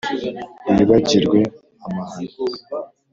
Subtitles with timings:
[0.75, 1.39] wibagirwe
[1.85, 2.33] amahano